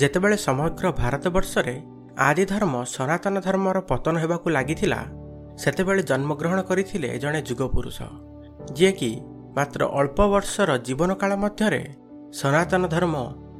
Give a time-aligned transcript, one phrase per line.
[0.00, 1.74] ଯେତେବେଳେ ସମଗ୍ର ଭାରତବର୍ଷରେ
[2.28, 5.00] ଆଦି ଧର୍ମ ସନାତନ ଧର୍ମର ପତନ ହେବାକୁ ଲାଗିଥିଲା
[5.62, 7.98] ସେତେବେଳେ ଜନ୍ମଗ୍ରହଣ କରିଥିଲେ ଜଣେ ଯୁଗପୁରୁଷ
[8.76, 9.10] ଯିଏକି
[9.56, 11.82] ମାତ୍ର ଅଳ୍ପ ବର୍ଷର ଜୀବନକାଳ ମଧ୍ୟରେ
[12.40, 13.14] ସନାତନ ଧର୍ମ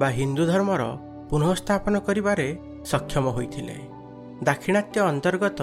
[0.00, 0.82] ବା ହିନ୍ଦୁ ଧର୍ମର
[1.30, 2.48] ପୁନଃସ୍ଥାପନ କରିବାରେ
[2.90, 3.76] ସକ୍ଷମ ହୋଇଥିଲେ।
[4.46, 5.60] ଦାକ୍ଷିଣାତ୍ୟ ଅନ୍ତର୍ଗତ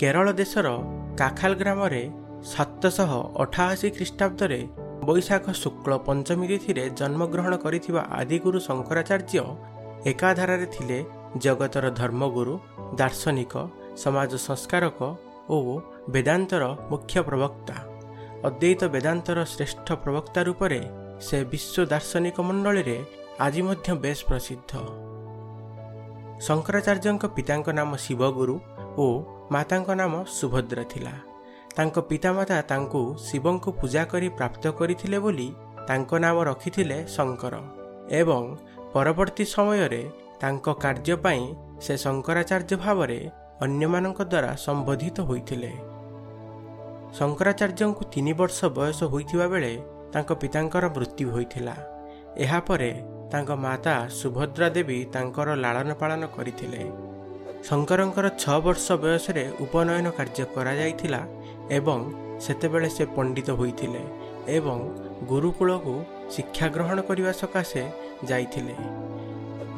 [0.00, 0.66] କେରଳ ଦେଶର
[1.20, 2.02] କାଖାଲ ଗ୍ରାମରେ
[2.52, 3.10] ସାତଶହ
[3.42, 4.60] ଅଠାଅଶୀ ଖ୍ରୀଷ୍ଟାବ୍ଦରେ
[5.08, 9.44] ବୈଶାଖ ଶୁକ୍ଳ ପଞ୍ଚମୀ ତିଥିରେ ଜନ୍ମଗ୍ରହଣ କରିଥିବା ଆଦିଗୁରୁ ଶଙ୍କରାଚାର୍ଯ୍ୟ
[10.10, 10.98] ଏକାଧାରାରେ ଥିଲେ
[11.44, 12.54] ଜଗତର ଧର୍ମଗୁରୁ
[13.00, 13.54] ଦାର୍ଶନିକ
[14.02, 14.98] ସମାଜ ସଂସ୍କାରକ
[15.54, 15.56] ଓ
[16.14, 17.76] ବେଦାନ୍ତର ମୁଖ୍ୟ ପ୍ରବକ୍ତା।
[18.48, 20.80] ଅଦ୍ୱୈତ ବେଦାନ୍ତର ଶ୍ରେଷ୍ଠ ପ୍ରବକ୍ତା ରୂପରେ
[21.26, 22.98] ସେ ବିଶ୍ୱ ଦାର୍ଶନିକ ମଣ୍ଡଳୀରେ
[23.44, 24.72] ଆଜି ମଧ୍ୟ ବେଶ ପ୍ରସିଦ୍ଧ।
[26.46, 28.56] ଶଙ୍କରାଚାର୍ଯ୍ୟଙ୍କ ପିତାଙ୍କ ନାମ ଶିବଗୁରୁ
[29.02, 29.06] ଓ
[29.54, 31.14] ମାତାଙ୍କ ନାମ ସୁଭଦ୍ରା ଥିଲା।
[31.76, 35.48] ତାଙ୍କ ପିତାମାତା ତାଙ୍କୁ ଶିବଙ୍କୁ ପୂଜା କରି ପ୍ରାପ୍ତ କରିଥିଲେ ବୋଲି
[35.88, 37.54] ତାଙ୍କ ନାମ ରଖିଥିଲେ ଶଙ୍କର
[38.20, 38.42] ଏବଂ
[38.94, 40.02] ପରବର୍ତ୍ତୀ ସମୟରେ
[40.40, 41.42] ତାଙ୍କ କାର୍ଯ୍ୟ ପାଇଁ
[41.84, 43.18] ସେ ଶଙ୍କରାଚାର୍ଯ୍ୟ ଭାବରେ
[43.64, 45.72] ଅନ୍ୟମାନଙ୍କ ଦ୍ୱାରା ସମ୍ବୋଧିତ ହୋଇଥିଲେ।
[47.18, 49.72] ଶଙ୍କରାଚାର୍ଯ୍ୟଙ୍କୁ ତିନି ବର୍ଷ ବୟସ ହୋଇଥିବା ବେଳେ
[50.12, 51.74] ତାଙ୍କ ପିତାଙ୍କର ମୃତ୍ୟୁ ହୋଇଥିଲା।
[52.44, 52.90] ଏହାପରେ
[53.32, 56.82] ତାଙ୍କ ମାତା ସୁଭଦ୍ରା ଦେବୀ ତାଙ୍କର ଲାଳନ ପାଳନ କରିଥିଲେ।
[57.68, 61.20] ଶଙ୍କରଙ୍କର ଛଅ ବର୍ଷ ବୟସରେ ଉପନୟନ କାର୍ଯ୍ୟ କରାଯାଇଥିଲା
[61.78, 62.00] ଏବଂ
[62.44, 64.02] ସେତେବେଳେ ସେ ପଣ୍ଡିତ ହୋଇଥିଲେ
[64.56, 64.78] ଏବଂ
[65.30, 65.94] ଗୁରୁକୁଳକୁ
[66.34, 67.84] ଶିକ୍ଷା ଗ୍ରହଣ କରିବା ସକାଶେ
[68.28, 68.74] ଯାଇଥିଲେ।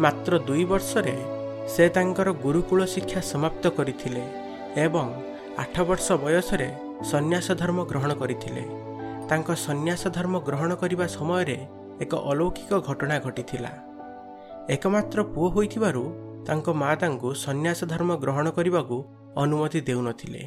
[0.00, 1.16] ମାତ୍ର ଦୁଇ ବର୍ଷରେ
[1.68, 4.24] ସେ ତାଙ୍କର ଗୁରୁକୁଳ ଶିକ୍ଷା ସମାପ୍ତ କରିଥିଲେ
[4.76, 5.06] ଏବଂ
[5.58, 6.68] ଆଠ ବର୍ଷ ବୟସରେ
[7.10, 8.64] ସନ୍ନ୍ୟାସ ଧର୍ମ ଗ୍ରହଣ କରିଥିଲେ।
[9.28, 11.58] ତାଙ୍କ ସନ୍ନ୍ୟାସ ଧର୍ମ ଗ୍ରହଣ କରିବା ସମୟରେ
[12.00, 13.72] ଏକ ଅଲୌକିକ ଘଟଣା ଘଟିଥିଲା।
[14.70, 16.02] ଏକମାତ୍ର ପୁଅ ହୋଇଥିବାରୁ
[16.46, 18.96] ତାଙ୍କ ମା ତାଙ୍କୁ ସନ୍ନ୍ୟାସ ଧର୍ମ ଗ୍ରହଣ କରିବାକୁ
[19.36, 20.42] ଅନୁମତି ଦେଉନଥିଲେ।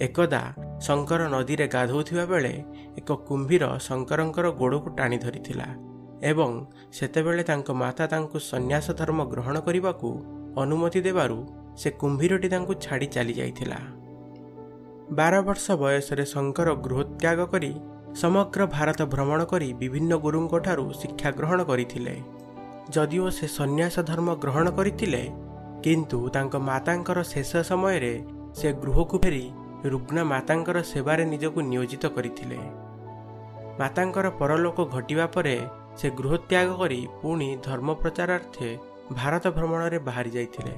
[0.00, 0.42] ଏକଦା
[0.80, 2.54] ଶଙ୍କର ନଦୀରେ ଗାଧୋଉଥିବା ବେଳେ
[2.98, 5.68] ଏକ କୁମ୍ଭୀର ଶଙ୍କରଙ୍କର ଗୋଡ଼କୁ ଟାଣି ଧରିଥିଲା।
[6.22, 6.50] ଏବଂ
[6.92, 10.08] ସେତେବେଳେ ତାଙ୍କ ମାତା ତାଙ୍କୁ ସନ୍ନ୍ୟାସ ଧର୍ମ ଗ୍ରହଣ କରିବାକୁ
[10.56, 11.38] ଅନୁମତି ଦେବାରୁ
[11.76, 13.78] ସେ କୁମ୍ଭୀରଟି ତାଙ୍କୁ ଛାଡ଼ି ଚାଲିଯାଇଥିଲା
[15.18, 17.72] ବାର ବର୍ଷ ବୟସରେ ଶଙ୍କର ଗୃହତ୍ୟାଗ କରି
[18.14, 22.14] ସମଗ୍ର ଭାରତ ଭ୍ରମଣ କରି ବିଭିନ୍ନ ଗୁରୁଙ୍କଠାରୁ ଶିକ୍ଷା ଗ୍ରହଣ କରିଥିଲେ।
[22.90, 25.22] ଯଦିଓ ସେ ସନ୍ନ୍ୟାସ ଧର୍ମ ଗ୍ରହଣ କରିଥିଲେ
[25.84, 28.14] କିନ୍ତୁ ତାଙ୍କ ମାତାଙ୍କର ଶେଷ ସମୟରେ
[28.54, 29.44] ସେ ଗୃହକୁ ଫେରି
[29.84, 32.58] ରୁଗ୍ନା ମାତାଙ୍କର ସେବାରେ ନିଜକୁ ନିୟୋଜିତ କରିଥିଲେ।
[33.80, 35.56] ମାତାଙ୍କର ପରଲୋକ ଘଟିବା ପରେ
[35.98, 38.68] ସେ ଗୃହତ୍ୟାଗ କରି ପୁଣି ଧର୍ମ ପ୍ରଚାରାର୍ଥେ
[39.18, 40.74] ଭାରତ ଭ୍ରମଣରେ ବାହାରି ଯାଇଥିଲେ।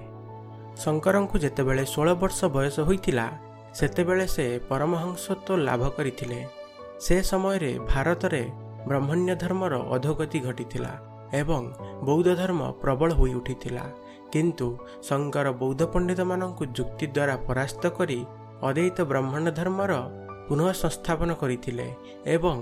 [0.83, 3.27] ଶଙ୍କରଙ୍କୁ ଯେତେବେଳେ ଷୋହଳ ବର୍ଷ ବୟସ ହୋଇଥିଲା
[3.79, 6.41] ସେତେବେଳେ ସେ ପରମହଂସତ୍ୱ ଲାଭ କରିଥିଲେ।
[7.05, 8.43] ସେ ସମୟରେ ଭାରତରେ
[8.89, 10.93] ବ୍ରହ୍ମଣ୍ୟ ଧର୍ମର ଅଧୋଗତି ଘଟିଥିଲା
[11.41, 11.63] ଏବଂ
[12.07, 13.85] ବୌଦ୍ଧ ଧର୍ମ ପ୍ରବଳ ହୋଇ ଉଠିଥିଲା।
[14.33, 14.69] କିନ୍ତୁ
[15.09, 18.21] ଶଙ୍କର ବୌଦ୍ଧ ପଣ୍ଡିତମାନଙ୍କୁ ଯୁକ୍ତି ଦ୍ୱାରା ପରାସ୍ତ କରି
[18.69, 19.93] ଅଦ୍ୱୈତ ବ୍ରହ୍ମାଣ୍ଡ ଧର୍ମର
[20.49, 21.89] ପୁନଃ ସଂସ୍ଥାପନ କରିଥିଲେ
[22.35, 22.57] ଏବଂ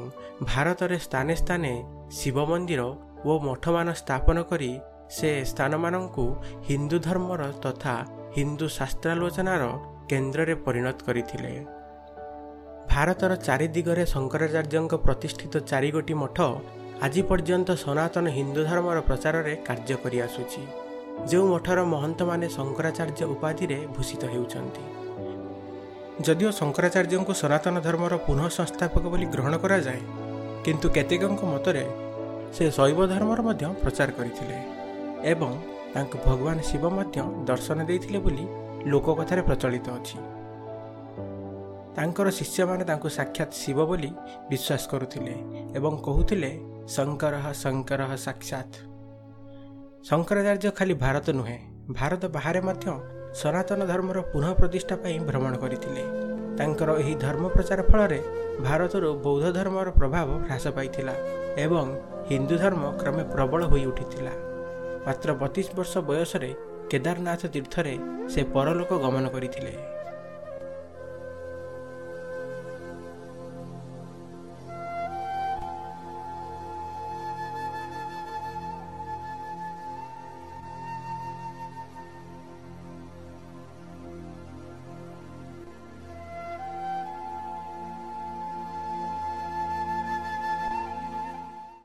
[0.50, 1.72] ଭାରତରେ ସ୍ଥାନେ ସ୍ଥାନେ
[2.10, 2.82] ଶିବ ମନ୍ଦିର
[3.28, 4.70] ଓ ମଠମାନ ସ୍ଥାପନ କରି
[5.16, 6.24] ସେ ସ୍ଥାନମାନଙ୍କୁ
[6.68, 7.94] ହିନ୍ଦୁ ଧର୍ମର ତଥା
[8.36, 9.62] ହିନ୍ଦୁ ଶାସ୍ତ୍ରାଲୋଚନାର
[10.10, 11.52] କେନ୍ଦ୍ରରେ ପରିଣତ କରିଥିଲେ।
[12.90, 16.38] ଭାରତର ଚାରି ଦିଗରେ ଶଙ୍କରାଚାର୍ଯ୍ୟଙ୍କ ପ୍ରତିଷ୍ଠିତ ଚାରିଗୋଟି ମଠ
[17.04, 20.62] ଆଜି ପର୍ଯ୍ୟନ୍ତ ସନାତନ ହିନ୍ଦୁ ଧର୍ମର ପ୍ରଚାରରେ କାର୍ଯ୍ୟ କରିଆସୁଛି।
[21.30, 24.82] ଯେଉଁ ମଠର ମହନ୍ତମାନେ ଶଙ୍କରାଚାର୍ଯ୍ୟ ଉପାଧିରେ ଭୂଷିତ ହେଉଛନ୍ତି।
[26.26, 30.00] ଯଦିଓ ଶଙ୍କରାଚାର୍ଯ୍ୟଙ୍କୁ ସନାତନ ଧର୍ମର ପୁନଃ ସଂସ୍ଥାପକ ବୋଲି ଗ୍ରହଣ କରାଯାଏ
[30.66, 31.84] କିନ୍ତୁ କେତେକଙ୍କ ମତରେ
[32.56, 34.56] ସେ ଶୈବ ଧର୍ମର ମଧ୍ୟ ପ୍ରଚାର କରିଥିଲେ
[35.32, 35.50] ଏବଂ
[35.94, 37.18] ତାଙ୍କୁ ଭଗବାନ ଶିବ ମଧ୍ୟ
[37.50, 38.44] ଦର୍ଶନ ଦେଇଥିଲେ ବୋଲି
[38.92, 40.18] ଲୋକକଥାରେ ପ୍ରଚଳିତ ଅଛି।
[41.96, 44.10] ତାଙ୍କର ଶିଷ୍ୟମାନେ ତାଙ୍କୁ ସାକ୍ଷାତ ଶିବ ବୋଲି
[44.50, 45.34] ବିଶ୍ୱାସ କରୁଥିଲେ
[45.78, 46.50] ଏବଂ କହୁଥିଲେ
[46.94, 48.72] ଶଙ୍କର ଶଙ୍କର ସାକ୍ଷାତ।
[50.08, 51.58] ଶଙ୍କରାଚାର୍ଯ୍ୟ ଖାଲି ଭାରତ ନୁହେଁ
[51.98, 52.86] ଭାରତ ବାହାରେ ମଧ୍ୟ
[53.40, 56.04] ସନାତନ ଧର୍ମର ପୁନଃ ପ୍ରତିଷ୍ଠା ପାଇଁ ଭ୍ରମଣ କରିଥିଲେ।
[56.58, 58.20] ତାଙ୍କର ଏହି ଧର୍ମ ପ୍ରଚାର ଫଳରେ
[58.66, 61.14] ଭାରତରୁ ବୌଦ୍ଧ ଧର୍ମର ପ୍ରଭାବ ହ୍ରାସ ପାଇଥିଲା
[61.64, 61.86] ଏବଂ
[62.30, 64.32] ହିନ୍ଦୁ ଧର୍ମ କ୍ରମେ ପ୍ରବଳ ହୋଇ ଉଠିଥିଲା।
[65.06, 66.50] ମାତ୍ର ବତିଶ ବର୍ଷ ବୟସରେ
[66.90, 67.94] କେଦାରନାଥ ତୀର୍ଥରେ
[68.32, 69.72] ସେ ପରଲୋକ ଗମନ କରିଥିଲେ।